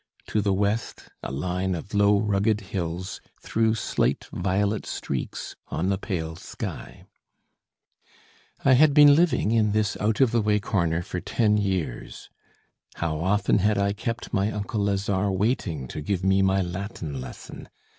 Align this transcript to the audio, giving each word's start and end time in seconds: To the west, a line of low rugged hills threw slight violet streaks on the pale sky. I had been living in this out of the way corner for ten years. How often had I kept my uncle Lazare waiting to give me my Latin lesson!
To 0.29 0.41
the 0.41 0.51
west, 0.51 1.09
a 1.21 1.31
line 1.31 1.75
of 1.75 1.93
low 1.93 2.17
rugged 2.17 2.59
hills 2.61 3.21
threw 3.39 3.75
slight 3.75 4.25
violet 4.33 4.87
streaks 4.87 5.55
on 5.67 5.89
the 5.89 5.99
pale 5.99 6.35
sky. 6.35 7.05
I 8.65 8.73
had 8.73 8.95
been 8.95 9.13
living 9.15 9.51
in 9.51 9.73
this 9.73 9.95
out 9.97 10.19
of 10.19 10.31
the 10.31 10.41
way 10.41 10.59
corner 10.59 11.03
for 11.03 11.19
ten 11.21 11.55
years. 11.57 12.31
How 12.95 13.19
often 13.19 13.59
had 13.59 13.77
I 13.77 13.93
kept 13.93 14.33
my 14.33 14.51
uncle 14.51 14.81
Lazare 14.83 15.29
waiting 15.29 15.87
to 15.89 16.01
give 16.01 16.23
me 16.23 16.41
my 16.41 16.63
Latin 16.63 17.21
lesson! 17.21 17.69